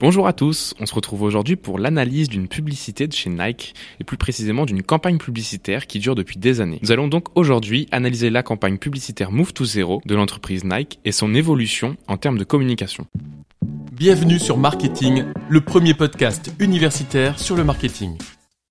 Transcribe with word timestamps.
Bonjour 0.00 0.28
à 0.28 0.32
tous, 0.32 0.74
on 0.78 0.86
se 0.86 0.94
retrouve 0.94 1.22
aujourd'hui 1.22 1.56
pour 1.56 1.76
l'analyse 1.76 2.28
d'une 2.28 2.46
publicité 2.46 3.08
de 3.08 3.12
chez 3.12 3.30
Nike 3.30 3.74
et 3.98 4.04
plus 4.04 4.16
précisément 4.16 4.64
d'une 4.64 4.84
campagne 4.84 5.18
publicitaire 5.18 5.88
qui 5.88 5.98
dure 5.98 6.14
depuis 6.14 6.38
des 6.38 6.60
années. 6.60 6.78
Nous 6.82 6.92
allons 6.92 7.08
donc 7.08 7.36
aujourd'hui 7.36 7.88
analyser 7.90 8.30
la 8.30 8.44
campagne 8.44 8.78
publicitaire 8.78 9.32
Move 9.32 9.52
to 9.52 9.64
Zero 9.64 10.00
de 10.06 10.14
l'entreprise 10.14 10.62
Nike 10.62 11.00
et 11.04 11.10
son 11.10 11.34
évolution 11.34 11.96
en 12.06 12.16
termes 12.16 12.38
de 12.38 12.44
communication. 12.44 13.08
Bienvenue 13.90 14.38
sur 14.38 14.56
Marketing, 14.56 15.24
le 15.48 15.60
premier 15.62 15.94
podcast 15.94 16.52
universitaire 16.60 17.36
sur 17.36 17.56
le 17.56 17.64
marketing. 17.64 18.16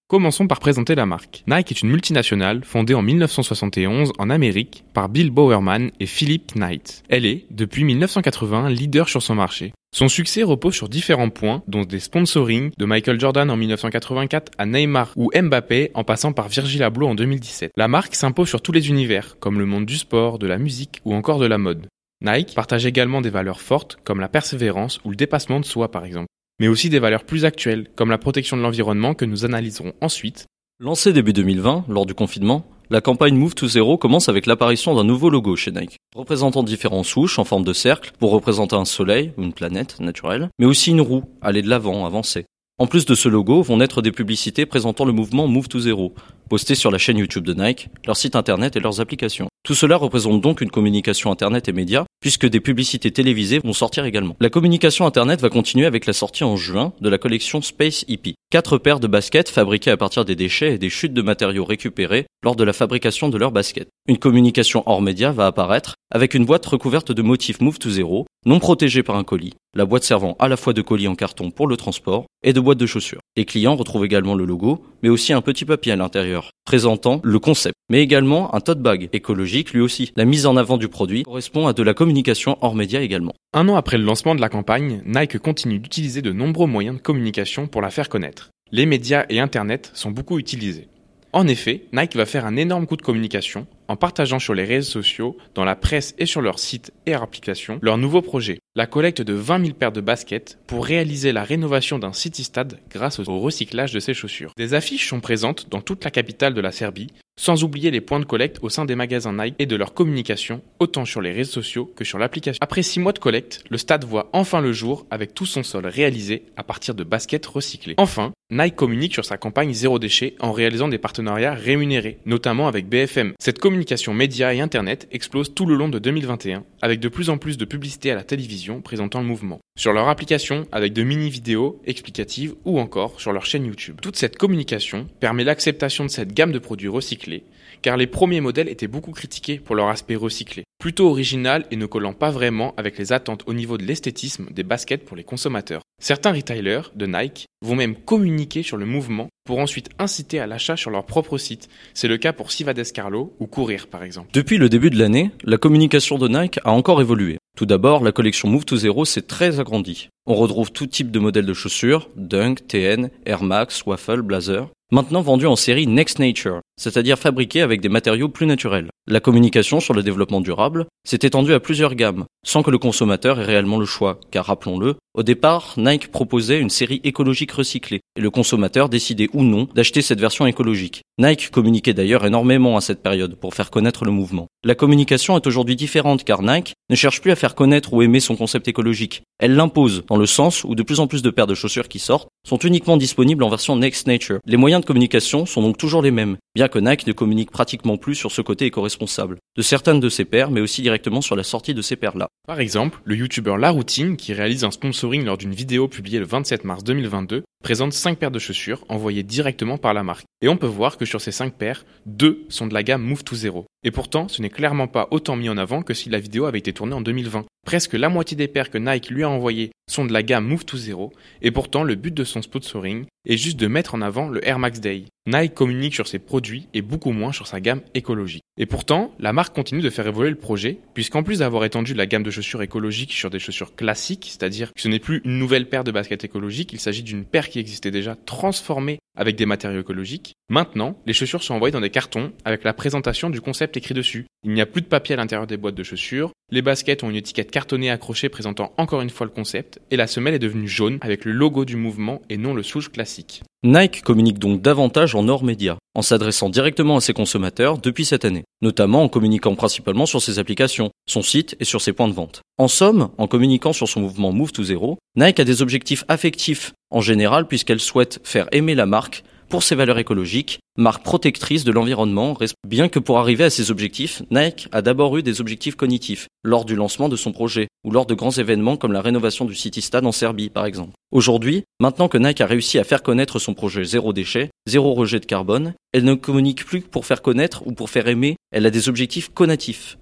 Commençons 0.09 0.47
par 0.47 0.61
présenter 0.61 0.95
la 0.95 1.05
marque. 1.05 1.43
Nike 1.47 1.71
est 1.71 1.81
une 1.81 1.89
multinationale 1.89 2.63
fondée 2.63 2.93
en 2.93 3.01
1971 3.01 4.13
en 4.17 4.29
Amérique 4.29 4.85
par 4.93 5.09
Bill 5.09 5.31
Bowerman 5.31 5.91
et 5.99 6.05
Philip 6.05 6.55
Knight. 6.55 7.03
Elle 7.09 7.25
est, 7.25 7.45
depuis 7.51 7.83
1981, 7.83 8.69
leader 8.69 9.09
sur 9.09 9.21
son 9.21 9.35
marché. 9.35 9.73
Son 9.93 10.07
succès 10.07 10.43
repose 10.43 10.75
sur 10.75 10.87
différents 10.87 11.29
points, 11.29 11.61
dont 11.67 11.81
des 11.81 11.99
sponsorings 11.99 12.71
de 12.77 12.85
Michael 12.85 13.19
Jordan 13.19 13.49
en 13.49 13.57
1984 13.57 14.53
à 14.57 14.65
Neymar 14.65 15.11
ou 15.17 15.29
Mbappé 15.35 15.91
en 15.93 16.05
passant 16.05 16.31
par 16.31 16.47
Virgil 16.47 16.83
Abloh 16.83 17.07
en 17.07 17.15
2017. 17.15 17.73
La 17.75 17.89
marque 17.89 18.15
s'impose 18.15 18.47
sur 18.47 18.61
tous 18.61 18.71
les 18.71 18.87
univers, 18.87 19.37
comme 19.39 19.59
le 19.59 19.65
monde 19.65 19.85
du 19.85 19.97
sport, 19.97 20.39
de 20.39 20.47
la 20.47 20.57
musique 20.57 21.01
ou 21.03 21.15
encore 21.15 21.39
de 21.39 21.47
la 21.47 21.57
mode. 21.57 21.85
Nike 22.21 22.55
partage 22.55 22.85
également 22.85 23.19
des 23.19 23.29
valeurs 23.29 23.59
fortes 23.59 23.97
comme 24.05 24.21
la 24.21 24.29
persévérance 24.29 25.01
ou 25.03 25.09
le 25.09 25.17
dépassement 25.17 25.59
de 25.59 25.65
soi 25.65 25.91
par 25.91 26.05
exemple 26.05 26.27
mais 26.59 26.67
aussi 26.67 26.89
des 26.89 26.99
valeurs 26.99 27.23
plus 27.23 27.45
actuelles, 27.45 27.87
comme 27.95 28.09
la 28.09 28.17
protection 28.17 28.57
de 28.57 28.61
l'environnement 28.61 29.13
que 29.13 29.25
nous 29.25 29.45
analyserons 29.45 29.93
ensuite. 30.01 30.45
Lancée 30.79 31.13
début 31.13 31.33
2020, 31.33 31.85
lors 31.89 32.05
du 32.05 32.13
confinement, 32.13 32.65
la 32.89 33.01
campagne 33.01 33.35
Move 33.35 33.55
to 33.55 33.67
Zero 33.67 33.97
commence 33.97 34.29
avec 34.29 34.45
l'apparition 34.45 34.95
d'un 34.95 35.03
nouveau 35.03 35.29
logo 35.29 35.55
chez 35.55 35.71
Nike, 35.71 35.97
représentant 36.15 36.63
différents 36.63 37.03
souches 37.03 37.37
en 37.39 37.43
forme 37.43 37.63
de 37.63 37.73
cercle 37.73 38.11
pour 38.17 38.31
représenter 38.31 38.75
un 38.75 38.85
soleil 38.85 39.33
ou 39.37 39.43
une 39.43 39.53
planète 39.53 39.99
naturelle, 39.99 40.49
mais 40.57 40.65
aussi 40.65 40.91
une 40.91 41.01
roue, 41.01 41.23
aller 41.41 41.61
de 41.61 41.69
l'avant, 41.69 42.05
avancer. 42.05 42.45
En 42.79 42.85
plus 42.85 43.05
de 43.05 43.15
ce 43.15 43.27
logo, 43.27 43.63
vont 43.63 43.77
naître 43.77 44.03
des 44.03 44.11
publicités 44.11 44.67
présentant 44.67 45.03
le 45.03 45.11
mouvement 45.11 45.47
Move 45.47 45.67
to 45.67 45.79
Zero, 45.79 46.13
postées 46.47 46.75
sur 46.75 46.91
la 46.91 46.99
chaîne 46.99 47.17
YouTube 47.17 47.43
de 47.43 47.55
Nike, 47.55 47.89
leur 48.05 48.15
site 48.15 48.35
internet 48.35 48.75
et 48.75 48.79
leurs 48.79 49.01
applications. 49.01 49.47
Tout 49.63 49.73
cela 49.73 49.97
représente 49.97 50.41
donc 50.41 50.61
une 50.61 50.69
communication 50.69 51.31
internet 51.31 51.67
et 51.67 51.73
médias, 51.73 52.05
puisque 52.21 52.45
des 52.45 52.59
publicités 52.59 53.09
télévisées 53.09 53.57
vont 53.57 53.73
sortir 53.73 54.05
également. 54.05 54.35
La 54.39 54.51
communication 54.51 55.07
internet 55.07 55.41
va 55.41 55.49
continuer 55.49 55.87
avec 55.87 56.05
la 56.05 56.13
sortie 56.13 56.43
en 56.43 56.55
juin 56.55 56.93
de 57.01 57.09
la 57.09 57.17
collection 57.17 57.63
Space 57.63 58.05
Hippie. 58.07 58.35
Quatre 58.51 58.77
paires 58.77 58.99
de 58.99 59.07
baskets 59.07 59.49
fabriquées 59.49 59.89
à 59.89 59.97
partir 59.97 60.23
des 60.23 60.35
déchets 60.35 60.75
et 60.75 60.77
des 60.77 60.91
chutes 60.91 61.13
de 61.13 61.23
matériaux 61.23 61.65
récupérés 61.65 62.27
lors 62.43 62.55
de 62.55 62.63
la 62.63 62.73
fabrication 62.73 63.27
de 63.27 63.39
leurs 63.39 63.51
baskets. 63.51 63.89
Une 64.07 64.19
communication 64.19 64.83
hors 64.85 65.01
média 65.01 65.31
va 65.31 65.47
apparaître 65.47 65.95
avec 66.11 66.35
une 66.35 66.45
boîte 66.45 66.67
recouverte 66.67 67.11
de 67.11 67.23
motifs 67.23 67.59
Move 67.59 67.79
to 67.79 67.89
Zero, 67.89 68.26
non 68.45 68.59
protégée 68.59 69.03
par 69.03 69.17
un 69.17 69.23
colis, 69.23 69.55
la 69.75 69.85
boîte 69.85 70.03
servant 70.03 70.35
à 70.39 70.47
la 70.47 70.55
fois 70.55 70.73
de 70.73 70.81
colis 70.81 71.07
en 71.07 71.15
carton 71.15 71.51
pour 71.51 71.67
le 71.67 71.75
transport 71.75 72.25
et 72.43 72.53
de 72.53 72.59
boîte 72.59 72.77
de 72.77 72.85
chaussures. 72.85 73.19
Les 73.35 73.45
clients 73.45 73.75
retrouvent 73.75 74.05
également 74.05 74.35
le 74.35 74.45
logo, 74.45 74.85
mais 75.03 75.09
aussi 75.09 75.33
un 75.33 75.41
petit 75.41 75.65
papier 75.65 75.91
à 75.91 75.97
l'intérieur, 75.97 76.51
présentant 76.65 77.19
le 77.23 77.39
concept, 77.39 77.75
mais 77.89 78.01
également 78.01 78.55
un 78.55 78.61
tote 78.61 78.81
bag 78.81 79.09
écologique 79.11 79.73
lui 79.73 79.81
aussi. 79.81 80.13
La 80.15 80.25
mise 80.25 80.45
en 80.45 80.55
avant 80.55 80.77
du 80.77 80.87
produit 80.87 81.23
correspond 81.23 81.67
à 81.67 81.73
de 81.73 81.83
la 81.83 81.93
communication 81.93 82.57
hors 82.61 82.75
média 82.75 83.01
également. 83.01 83.33
Un 83.53 83.67
an 83.67 83.75
après 83.75 83.97
le 83.97 84.05
lancement 84.05 84.33
de 84.33 84.41
la 84.41 84.49
campagne, 84.49 85.01
Nike 85.05 85.39
continue 85.39 85.79
d'utiliser 85.79 86.21
de 86.21 86.31
nombreux 86.31 86.67
moyens 86.67 86.97
de 86.97 87.01
communication 87.01 87.67
pour 87.67 87.81
la 87.81 87.89
faire 87.89 88.07
connaître. 88.07 88.49
Les 88.71 88.85
médias 88.85 89.25
et 89.29 89.39
Internet 89.39 89.91
sont 89.93 90.11
beaucoup 90.11 90.39
utilisés. 90.39 90.87
En 91.33 91.47
effet, 91.47 91.83
Nike 91.93 92.15
va 92.15 92.25
faire 92.25 92.45
un 92.45 92.55
énorme 92.55 92.87
coup 92.87 92.95
de 92.95 93.01
communication 93.01 93.67
en 93.87 93.95
partageant 93.95 94.39
sur 94.39 94.53
les 94.53 94.63
réseaux 94.63 95.01
sociaux, 95.01 95.37
dans 95.55 95.65
la 95.65 95.75
presse 95.75 96.15
et 96.17 96.25
sur 96.25 96.41
leur 96.41 96.59
site 96.59 96.91
et 97.05 97.11
leur 97.11 97.23
application 97.23 97.79
leur 97.81 97.97
nouveau 97.97 98.21
projet, 98.21 98.59
la 98.77 98.85
collecte 98.85 99.23
de 99.23 99.33
20 99.33 99.65
000 99.65 99.73
paires 99.73 99.91
de 99.91 100.01
baskets 100.01 100.59
pour 100.67 100.85
réaliser 100.85 101.31
la 101.31 101.43
rénovation 101.43 101.97
d'un 101.97 102.13
city-stade 102.13 102.77
grâce 102.91 103.17
au 103.17 103.39
recyclage 103.39 103.91
de 103.91 103.99
ces 103.99 104.13
chaussures. 104.13 104.51
Des 104.55 104.75
affiches 104.75 105.09
sont 105.09 105.19
présentes 105.19 105.67
dans 105.71 105.81
toute 105.81 106.03
la 106.03 106.11
capitale 106.11 106.53
de 106.53 106.61
la 106.61 106.71
Serbie, 106.71 107.11
sans 107.39 107.63
oublier 107.63 107.91
les 107.91 108.01
points 108.01 108.19
de 108.19 108.25
collecte 108.25 108.59
au 108.61 108.69
sein 108.69 108.85
des 108.85 108.95
magasins 108.95 109.33
Nike 109.33 109.55
et 109.59 109.65
de 109.65 109.75
leur 109.75 109.93
communication, 109.93 110.61
autant 110.79 111.05
sur 111.05 111.21
les 111.21 111.31
réseaux 111.31 111.53
sociaux 111.53 111.91
que 111.95 112.03
sur 112.03 112.19
l'application. 112.19 112.59
Après 112.61 112.83
6 112.83 112.99
mois 112.99 113.13
de 113.13 113.19
collecte, 113.19 113.63
le 113.69 113.77
stade 113.77 114.05
voit 114.05 114.29
enfin 114.33 114.61
le 114.61 114.73
jour 114.73 115.05
avec 115.09 115.33
tout 115.33 115.45
son 115.45 115.63
sol 115.63 115.85
réalisé 115.85 116.45
à 116.55 116.63
partir 116.63 116.93
de 116.95 117.03
baskets 117.03 117.45
recyclées. 117.45 117.95
Enfin, 117.97 118.31
Nike 118.49 118.75
communique 118.75 119.13
sur 119.13 119.25
sa 119.25 119.37
campagne 119.37 119.73
zéro 119.73 119.99
déchet 119.99 120.35
en 120.39 120.51
réalisant 120.51 120.87
des 120.87 120.97
partenariats 120.97 121.53
rémunérés, 121.53 122.17
notamment 122.25 122.67
avec 122.67 122.87
BFM. 122.87 123.33
Cette 123.39 123.59
communication 123.59 124.13
média 124.13 124.53
et 124.53 124.61
internet 124.61 125.07
explose 125.11 125.53
tout 125.53 125.65
le 125.65 125.75
long 125.75 125.89
de 125.89 125.99
2021, 125.99 126.63
avec 126.81 126.99
de 126.99 127.09
plus 127.09 127.29
en 127.29 127.37
plus 127.37 127.57
de 127.57 127.65
publicités 127.65 128.11
à 128.11 128.15
la 128.15 128.23
télévision 128.23 128.66
présentant 128.75 129.21
le 129.21 129.25
mouvement. 129.25 129.59
Sur 129.77 129.93
leur 129.93 130.07
application, 130.09 130.67
avec 130.71 130.93
de 130.93 131.03
mini-vidéos 131.03 131.81
explicatives 131.85 132.55
ou 132.65 132.79
encore 132.79 133.19
sur 133.19 133.33
leur 133.33 133.45
chaîne 133.45 133.65
YouTube. 133.65 133.99
Toute 134.01 134.17
cette 134.17 134.37
communication 134.37 135.07
permet 135.19 135.43
l'acceptation 135.43 136.05
de 136.05 136.09
cette 136.09 136.33
gamme 136.33 136.51
de 136.51 136.59
produits 136.59 136.87
recyclés, 136.87 137.43
car 137.81 137.97
les 137.97 138.07
premiers 138.07 138.41
modèles 138.41 138.69
étaient 138.69 138.87
beaucoup 138.87 139.11
critiqués 139.11 139.59
pour 139.59 139.75
leur 139.75 139.87
aspect 139.87 140.15
recyclé, 140.15 140.63
plutôt 140.87 141.09
original 141.09 141.65
et 141.69 141.75
ne 141.75 141.85
collant 141.85 142.13
pas 142.13 142.31
vraiment 142.31 142.73
avec 142.77 142.97
les 142.97 143.11
attentes 143.11 143.43
au 143.45 143.53
niveau 143.53 143.77
de 143.77 143.83
l'esthétisme 143.83 144.45
des 144.51 144.63
baskets 144.63 145.03
pour 145.03 145.17
les 145.17 145.25
consommateurs. 145.25 145.81
Certains 146.01 146.31
retailers 146.31 146.93
de 146.95 147.05
Nike 147.05 147.45
vont 147.61 147.75
même 147.75 147.93
communiquer 147.93 148.63
sur 148.63 148.77
le 148.77 148.85
mouvement 148.85 149.27
pour 149.45 149.59
ensuite 149.59 149.89
inciter 149.99 150.39
à 150.39 150.47
l'achat 150.47 150.77
sur 150.77 150.89
leur 150.89 151.05
propre 151.05 151.37
site. 151.37 151.67
C'est 151.93 152.07
le 152.07 152.15
cas 152.15 152.31
pour 152.31 152.53
Sivades 152.53 152.89
Carlo 152.93 153.35
ou 153.41 153.47
Courir 153.47 153.87
par 153.87 154.01
exemple. 154.01 154.29
Depuis 154.31 154.57
le 154.57 154.69
début 154.69 154.89
de 154.89 154.97
l'année, 154.97 155.31
la 155.43 155.57
communication 155.57 156.17
de 156.17 156.29
Nike 156.29 156.61
a 156.63 156.71
encore 156.71 157.01
évolué. 157.01 157.37
Tout 157.57 157.65
d'abord, 157.65 158.01
la 158.01 158.13
collection 158.13 158.47
Move 158.47 158.63
to 158.63 158.77
Zero 158.77 159.03
s'est 159.03 159.23
très 159.23 159.59
agrandie. 159.59 160.07
On 160.25 160.35
retrouve 160.35 160.71
tout 160.71 160.87
type 160.87 161.11
de 161.11 161.19
modèles 161.19 161.45
de 161.45 161.53
chaussures, 161.53 162.07
Dunk, 162.15 162.65
TN, 162.65 163.09
Air 163.25 163.43
Max, 163.43 163.83
Waffle, 163.85 164.21
Blazer, 164.21 164.69
maintenant 164.93 165.21
vendus 165.21 165.47
en 165.47 165.57
série 165.57 165.85
Next 165.85 166.19
Nature, 166.19 166.61
c'est-à-dire 166.77 167.19
fabriqués 167.19 167.61
avec 167.61 167.81
des 167.81 167.89
matériaux 167.89 168.29
plus 168.29 168.45
naturels. 168.45 168.89
La 169.09 169.19
communication 169.19 169.79
sur 169.79 169.93
le 169.93 170.03
développement 170.03 170.41
durable 170.41 170.85
s'est 171.07 171.19
étendue 171.21 171.53
à 171.53 171.59
plusieurs 171.59 171.95
gammes, 171.95 172.25
sans 172.45 172.61
que 172.61 172.71
le 172.71 172.77
consommateur 172.77 173.39
ait 173.39 173.45
réellement 173.45 173.77
le 173.77 173.85
choix, 173.85 174.19
car 174.31 174.45
rappelons-le, 174.45 174.95
au 175.13 175.23
départ, 175.23 175.73
Nike 175.77 176.11
proposait 176.11 176.59
une 176.59 176.69
série 176.69 177.01
écologique 177.03 177.51
recyclée, 177.51 178.01
et 178.17 178.21
le 178.21 178.29
consommateur 178.29 178.89
décidait 178.89 179.29
ou 179.33 179.43
non 179.43 179.67
d'acheter 179.73 180.01
cette 180.01 180.19
version 180.19 180.45
écologique. 180.45 181.01
Nike 181.19 181.49
communiquait 181.49 181.95
d'ailleurs 181.95 182.25
énormément 182.25 182.77
à 182.77 182.81
cette 182.81 183.01
période 183.01 183.35
pour 183.35 183.55
faire 183.55 183.71
connaître 183.71 184.05
le 184.05 184.11
mouvement. 184.11 184.45
La 184.63 184.75
communication 184.75 185.35
est 185.35 185.47
aujourd'hui 185.47 185.75
différente 185.75 186.23
car 186.23 186.43
Nike 186.43 186.73
ne 186.91 186.95
cherche 186.95 187.21
plus 187.21 187.31
à 187.31 187.35
faire 187.35 187.55
connaître 187.55 187.93
ou 187.93 188.03
aimer 188.03 188.19
son 188.19 188.35
concept 188.35 188.67
écologique. 188.67 189.23
Elle 189.39 189.55
l'impose, 189.55 190.03
dans 190.07 190.17
le 190.17 190.27
sens 190.27 190.63
où 190.63 190.75
de 190.75 190.83
plus 190.83 190.99
en 190.99 191.07
plus 191.07 191.23
de 191.23 191.31
paires 191.31 191.47
de 191.47 191.55
chaussures 191.55 191.87
qui 191.87 191.97
sortent 191.97 192.27
sont 192.47 192.59
uniquement 192.59 192.97
disponibles 192.97 193.43
en 193.43 193.49
version 193.49 193.75
Next 193.75 194.05
Nature. 194.05 194.39
Les 194.45 194.57
moyens 194.57 194.81
de 194.81 194.85
communication 194.85 195.47
sont 195.47 195.63
donc 195.63 195.77
toujours 195.77 196.03
les 196.03 196.11
mêmes, 196.11 196.37
bien 196.53 196.66
que 196.67 196.79
Nike 196.79 197.07
ne 197.07 197.13
communique 197.13 197.51
pratiquement 197.51 197.97
plus 197.97 198.15
sur 198.15 198.31
ce 198.31 198.41
côté 198.41 198.65
éco-responsable, 198.65 199.37
de 199.55 199.61
certaines 199.61 199.99
de 199.99 200.09
ses 200.09 200.25
paires, 200.25 200.51
mais 200.51 200.61
aussi 200.61 200.81
directement 200.81 201.21
sur 201.21 201.35
la 201.35 201.43
sortie 201.43 201.73
de 201.73 201.81
ces 201.81 201.95
paires-là. 201.95 202.27
Par 202.47 202.59
exemple, 202.59 202.99
le 203.03 203.15
youtubeur 203.15 203.57
La 203.57 203.71
Routine, 203.71 204.17
qui 204.17 204.33
réalise 204.33 204.63
un 204.63 204.71
sponsoring 204.71 205.23
lors 205.25 205.37
d'une 205.37 205.53
vidéo 205.53 205.87
publiée 205.87 206.19
le 206.19 206.25
27 206.25 206.63
mars 206.63 206.83
2022, 206.83 207.43
présente 207.63 207.91
5 207.91 208.17
paires 208.17 208.31
de 208.31 208.39
chaussures 208.39 208.85
envoyées 208.87 209.23
directement 209.23 209.77
par 209.77 209.93
la 209.93 210.03
marque. 210.03 210.25
Et 210.41 210.47
on 210.47 210.57
peut 210.57 210.67
voir 210.67 210.97
que 210.97 211.05
sur 211.05 211.19
ces 211.19 211.31
5 211.31 211.53
paires, 211.53 211.85
2 212.05 212.45
sont 212.49 212.67
de 212.67 212.73
la 212.73 212.83
gamme 212.83 213.03
Move 213.03 213.23
to 213.23 213.35
Zero. 213.35 213.65
Et 213.83 213.91
pourtant, 213.91 214.27
ce 214.27 214.41
n'est 214.41 214.49
clairement 214.49 214.87
pas 214.87 215.07
autant 215.11 215.35
mis 215.35 215.49
en 215.49 215.57
avant 215.57 215.81
que 215.81 215.93
si 215.93 216.09
la 216.09 216.19
vidéo 216.19 216.45
avait 216.45 216.59
été 216.59 216.71
tournée 216.71 216.93
en 216.93 217.01
2020. 217.01 217.45
Presque 217.65 217.93
la 217.93 218.07
moitié 218.07 218.37
des 218.37 218.47
paires 218.47 218.69
que 218.69 218.77
Nike 218.77 219.09
lui 219.09 219.23
a 219.23 219.29
envoyées 219.29 219.71
sont 219.89 220.05
de 220.05 220.13
la 220.13 220.23
gamme 220.23 220.47
Move 220.47 220.63
to 220.63 220.77
Zero, 220.77 221.11
et 221.41 221.51
pourtant 221.51 221.83
le 221.83 221.95
but 221.95 222.13
de 222.13 222.23
son 222.23 222.41
sponsoring 222.41 223.05
est 223.25 223.37
juste 223.37 223.59
de 223.59 223.67
mettre 223.67 223.95
en 223.95 224.01
avant 224.01 224.29
le 224.29 224.47
Air 224.47 224.59
Max 224.59 224.79
Day. 224.79 225.03
Nike 225.25 225.53
communique 225.53 225.95
sur 225.95 226.07
ses 226.07 226.19
produits 226.19 226.69
et 226.73 226.81
beaucoup 226.81 227.11
moins 227.11 227.33
sur 227.33 227.47
sa 227.47 227.59
gamme 227.59 227.81
écologique. 227.93 228.43
Et 228.57 228.65
pourtant, 228.65 229.13
la 229.19 229.33
marque 229.33 229.55
continue 229.55 229.81
de 229.81 229.89
faire 229.89 230.07
évoluer 230.07 230.31
le 230.31 230.35
projet, 230.35 230.79
puisqu'en 230.95 231.21
plus 231.21 231.39
d'avoir 231.39 231.63
étendu 231.63 231.93
la 231.93 232.07
gamme 232.07 232.23
de 232.23 232.31
chaussures 232.31 232.63
écologiques 232.63 233.13
sur 233.13 233.29
des 233.29 233.39
chaussures 233.39 233.75
classiques, 233.75 234.27
c'est-à-dire 234.29 234.73
que 234.73 234.81
ce 234.81 234.87
n'est 234.87 234.99
plus 234.99 235.21
une 235.25 235.37
nouvelle 235.37 235.69
paire 235.69 235.83
de 235.83 235.91
baskets 235.91 236.23
écologiques, 236.23 236.73
il 236.73 236.79
s'agit 236.79 237.03
d'une 237.03 237.23
paire 237.23 237.49
qui 237.49 237.59
existait 237.59 237.91
déjà 237.91 238.15
transformée 238.15 238.99
avec 239.15 239.35
des 239.35 239.45
matériaux 239.45 239.81
écologiques. 239.81 240.33
Maintenant, 240.49 240.99
les 241.05 241.13
chaussures 241.13 241.43
sont 241.43 241.53
envoyées 241.53 241.71
dans 241.71 241.81
des 241.81 241.89
cartons 241.89 242.31
avec 242.45 242.63
la 242.63 242.73
présentation 242.73 243.29
du 243.29 243.41
concept 243.41 243.77
écrit 243.77 243.93
dessus. 243.93 244.25
Il 244.43 244.53
n'y 244.53 244.61
a 244.61 244.65
plus 244.65 244.81
de 244.81 244.87
papier 244.87 245.13
à 245.13 245.17
l'intérieur 245.17 245.47
des 245.47 245.57
boîtes 245.57 245.75
de 245.75 245.83
chaussures, 245.83 246.31
les 246.49 246.61
baskets 246.61 247.03
ont 247.03 247.09
une 247.09 247.17
étiquette 247.17 247.51
cartonnée 247.51 247.89
accrochée 247.89 248.29
présentant 248.29 248.71
encore 248.77 249.01
une 249.01 249.09
fois 249.09 249.25
le 249.25 249.33
concept, 249.33 249.81
et 249.91 249.97
la 249.97 250.07
semelle 250.07 250.33
est 250.33 250.39
devenue 250.39 250.67
jaune 250.67 250.97
avec 251.01 251.25
le 251.25 251.33
logo 251.33 251.65
du 251.65 251.75
mouvement 251.75 252.21
et 252.29 252.37
non 252.37 252.53
le 252.53 252.63
souche 252.63 252.89
classique. 252.89 253.43
Nike 253.63 254.01
communique 254.01 254.39
donc 254.39 254.61
davantage 254.61 255.13
en 255.15 255.27
hors 255.27 255.43
média, 255.43 255.77
en 255.93 256.01
s'adressant 256.01 256.49
directement 256.49 256.95
à 256.95 257.01
ses 257.01 257.11
consommateurs 257.11 257.79
depuis 257.79 258.05
cette 258.05 258.23
année, 258.23 258.45
notamment 258.61 259.03
en 259.03 259.09
communiquant 259.09 259.55
principalement 259.55 260.05
sur 260.05 260.21
ses 260.21 260.39
applications, 260.39 260.91
son 261.05 261.21
site 261.21 261.57
et 261.59 261.65
sur 261.65 261.81
ses 261.81 261.91
points 261.91 262.07
de 262.07 262.13
vente. 262.13 262.41
En 262.57 262.69
somme, 262.69 263.09
en 263.17 263.27
communiquant 263.27 263.73
sur 263.73 263.89
son 263.89 263.99
mouvement 263.99 264.31
Move 264.31 264.53
to 264.53 264.63
Zero, 264.63 264.97
Nike 265.17 265.41
a 265.41 265.43
des 265.43 265.61
objectifs 265.61 266.05
affectifs 266.07 266.73
en 266.91 267.01
général 267.01 267.47
puisqu'elle 267.47 267.81
souhaite 267.81 268.21
faire 268.23 268.47
aimer 268.53 268.75
la 268.75 268.85
marque 268.85 269.23
pour 269.49 269.63
ses 269.63 269.75
valeurs 269.75 269.97
écologiques, 269.97 270.59
marque 270.77 271.03
protectrice 271.03 271.63
de 271.63 271.71
l'environnement, 271.71 272.37
bien 272.67 272.89
que 272.89 272.99
pour 272.99 273.17
arriver 273.17 273.45
à 273.45 273.49
ses 273.49 273.71
objectifs, 273.71 274.21
Nike 274.29 274.67
a 274.71 274.81
d'abord 274.81 275.17
eu 275.17 275.23
des 275.23 275.41
objectifs 275.41 275.75
cognitifs, 275.75 276.27
lors 276.43 276.65
du 276.65 276.75
lancement 276.75 277.09
de 277.09 277.15
son 277.15 277.31
projet, 277.31 277.67
ou 277.83 277.91
lors 277.91 278.05
de 278.05 278.13
grands 278.13 278.31
événements 278.31 278.77
comme 278.77 278.93
la 278.93 279.01
rénovation 279.01 279.45
du 279.45 279.55
City 279.55 279.81
Stade 279.81 280.05
en 280.05 280.11
Serbie 280.11 280.49
par 280.49 280.65
exemple. 280.65 280.93
Aujourd'hui, 281.11 281.63
maintenant 281.79 282.09
que 282.09 282.17
Nike 282.17 282.41
a 282.41 282.45
réussi 282.45 282.79
à 282.79 282.83
faire 282.83 283.03
connaître 283.03 283.39
son 283.39 283.53
projet 283.53 283.83
zéro 283.83 284.13
déchet, 284.13 284.49
zéro 284.67 284.93
rejet 284.93 285.19
de 285.19 285.25
carbone, 285.25 285.73
elle 285.93 286.03
ne 286.03 286.13
communique 286.13 286.65
plus 286.65 286.81
pour 286.81 287.05
faire 287.05 287.21
connaître 287.21 287.65
ou 287.65 287.71
pour 287.71 287.89
faire 287.89 288.07
aimer, 288.07 288.35
elle 288.51 288.65
a 288.65 288.71
des 288.71 288.89
objectifs 288.89 289.29
conatifs. 289.29 289.97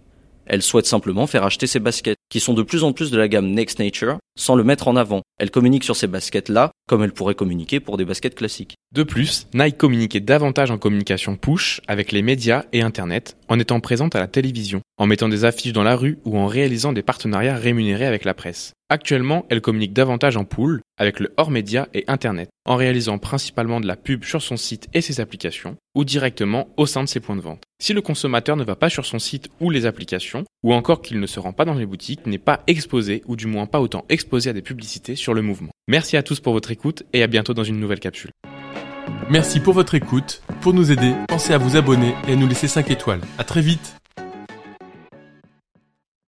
Elle 0.46 0.62
souhaite 0.62 0.86
simplement 0.86 1.28
faire 1.28 1.44
acheter 1.44 1.68
ses 1.68 1.80
baskets, 1.80 2.15
qui 2.30 2.40
sont 2.40 2.54
de 2.54 2.64
plus 2.64 2.84
en 2.84 2.94
plus 2.94 3.12
de 3.12 3.18
la 3.18 3.28
gamme 3.28 3.52
Next 3.52 3.80
Nature, 3.80 4.18
sans 4.38 4.56
le 4.56 4.64
mettre 4.64 4.88
en 4.88 4.96
avant. 4.96 5.22
Elle 5.40 5.52
communique 5.52 5.84
sur 5.84 5.96
ces 5.96 6.08
baskets-là, 6.08 6.72
comme 6.88 7.04
elle 7.04 7.14
pourrait 7.14 7.36
communiquer 7.36 7.80
pour 7.80 7.98
des 7.98 8.06
baskets 8.06 8.36
classiques. 8.36 8.76
De 8.94 9.04
plus, 9.04 9.48
Nike 9.54 9.78
communiquait 9.78 10.20
davantage 10.20 10.72
en 10.72 10.78
communication 10.78 11.36
push 11.36 11.82
avec 11.88 12.12
les 12.12 12.22
médias 12.22 12.66
et 12.74 12.82
Internet, 12.82 13.38
en 13.48 13.60
étant 13.60 13.80
présente 13.80 14.16
à 14.16 14.20
la 14.20 14.28
télévision, 14.28 14.82
en 14.98 15.08
mettant 15.08 15.30
des 15.30 15.46
affiches 15.46 15.74
dans 15.74 15.84
la 15.84 15.96
rue 15.96 16.20
ou 16.26 16.38
en 16.38 16.48
réalisant 16.48 16.94
des 16.94 17.04
partenariats 17.04 17.58
rémunérés 17.58 18.06
avec 18.06 18.26
la 18.26 18.34
presse. 18.34 18.74
Actuellement, 18.90 19.46
elle 19.50 19.62
communique 19.62 19.94
davantage 19.94 20.38
en 20.38 20.46
pool, 20.46 20.82
avec 20.98 21.20
le 21.20 21.34
hors-média 21.38 21.90
et 21.94 22.04
Internet, 22.08 22.50
en 22.66 22.76
réalisant 22.76 23.18
principalement 23.18 23.80
de 23.80 23.88
la 23.88 23.96
pub 23.96 24.24
sur 24.24 24.42
son 24.42 24.58
site 24.58 24.88
et 24.94 25.02
ses 25.02 25.20
applications, 25.20 25.76
ou 25.96 26.06
directement 26.06 26.70
au 26.78 26.86
sein 26.86 27.04
de 27.04 27.10
ses 27.10 27.20
points 27.20 27.36
de 27.36 27.42
vente. 27.42 27.65
Si 27.82 27.94
le 27.94 28.02
consommateur 28.02 28.56
ne 28.56 28.64
va 28.64 28.76
pas 28.76 28.90
sur 28.90 29.06
son 29.06 29.20
site 29.20 29.50
ou 29.60 29.70
les 29.70 29.86
applications, 29.86 30.46
ou 30.64 30.74
encore 30.74 31.02
qu'il 31.02 31.20
ne 31.20 31.28
se 31.28 31.40
rend 31.40 31.52
pas 31.52 31.66
dans 31.66 31.74
les 31.74 31.86
boutiques, 31.86 32.26
n'est 32.26 32.38
pas 32.38 32.62
exposé, 32.68 33.22
ou 33.28 33.36
du 33.36 33.48
moins 33.48 33.66
pas 33.66 33.82
autant 33.82 34.06
exposé 34.08 34.50
à 34.50 34.54
des 34.54 34.62
publicités 34.62 35.16
sur 35.16 35.34
le 35.34 35.42
mouvement. 35.42 35.72
Merci 35.88 36.16
à 36.16 36.24
tous 36.24 36.40
pour 36.40 36.54
votre 36.54 36.72
écoute 36.72 37.04
et 37.12 37.22
à 37.22 37.28
bientôt 37.28 37.54
dans 37.54 37.64
une 37.64 37.80
nouvelle 37.80 38.00
capsule. 38.00 38.32
Merci 39.30 39.60
pour 39.60 39.74
votre 39.74 39.96
écoute. 39.96 40.42
Pour 40.62 40.74
nous 40.74 40.92
aider, 40.92 41.14
pensez 41.28 41.54
à 41.54 41.58
vous 41.58 41.76
abonner 41.76 42.14
et 42.28 42.34
à 42.34 42.36
nous 42.36 42.48
laisser 42.48 42.68
5 42.68 42.90
étoiles. 42.92 43.22
À 43.38 43.44
très 43.44 43.62
vite 43.62 43.96